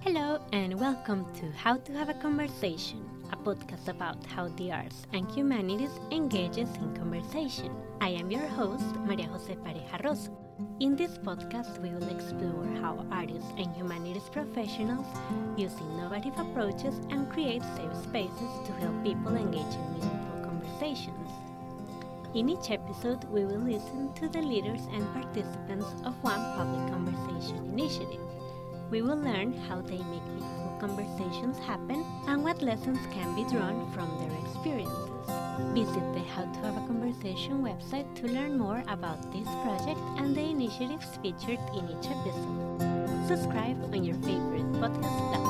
Hello, 0.00 0.38
and 0.52 0.78
welcome 0.78 1.26
to 1.34 1.50
How 1.50 1.76
to 1.76 1.92
Have 1.92 2.08
a 2.08 2.14
Conversation, 2.14 3.04
a 3.32 3.36
podcast 3.36 3.88
about 3.88 4.24
how 4.26 4.46
the 4.50 4.70
arts 4.70 5.06
and 5.12 5.28
humanities 5.32 5.90
engages 6.12 6.68
in 6.76 6.94
conversation. 6.94 7.74
I 8.00 8.10
am 8.10 8.30
your 8.30 8.46
host, 8.46 8.84
Maria 9.04 9.26
Jose 9.26 9.56
Pareja 9.56 10.02
Rosso. 10.04 10.30
In 10.78 10.94
this 10.94 11.18
podcast, 11.18 11.82
we 11.82 11.90
will 11.90 12.08
explore 12.14 12.64
how 12.80 13.04
artists 13.10 13.50
and 13.58 13.74
humanities 13.74 14.28
professionals 14.30 15.06
use 15.56 15.74
innovative 15.80 16.38
approaches 16.38 16.94
and 17.10 17.28
create 17.32 17.62
safe 17.76 17.96
spaces 17.96 18.52
to 18.66 18.72
help 18.74 19.02
people 19.02 19.34
engage 19.34 19.74
in 19.74 19.92
meaningful 19.94 20.44
conversations. 20.44 21.30
In 22.34 22.48
each 22.48 22.70
episode, 22.70 23.24
we 23.24 23.44
will 23.44 23.58
listen 23.58 24.14
to 24.14 24.28
the 24.28 24.42
leaders 24.42 24.86
and 24.92 25.04
participants 25.12 25.92
of 26.04 26.14
one 26.22 26.40
public 26.56 26.92
conversation 26.92 27.56
initiative. 27.72 28.20
We 28.90 29.02
will 29.02 29.16
learn 29.16 29.52
how 29.68 29.82
they 29.82 29.98
make 29.98 30.24
meaningful 30.24 30.78
conversations 30.80 31.58
happen 31.58 32.04
and 32.26 32.42
what 32.42 32.62
lessons 32.62 32.98
can 33.12 33.34
be 33.34 33.44
drawn 33.44 33.90
from 33.92 34.08
their 34.18 34.38
experiences. 34.40 35.08
Visit 35.74 36.14
the 36.14 36.20
How 36.20 36.44
to 36.44 36.58
Have 36.60 36.76
a 36.76 36.86
Conversation 36.86 37.62
website 37.62 38.14
to 38.16 38.28
learn 38.28 38.56
more 38.56 38.82
about 38.88 39.20
this 39.30 39.48
project 39.62 40.00
and 40.16 40.34
the 40.34 40.40
initiatives 40.40 41.18
featured 41.22 41.60
in 41.76 41.84
each 41.90 42.06
episode. 42.08 43.26
Subscribe 43.28 43.82
on 43.92 44.04
your 44.04 44.16
favorite 44.16 44.72
podcast 44.72 45.18
platform. 45.28 45.47